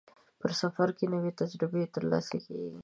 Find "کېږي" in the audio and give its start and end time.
2.45-2.79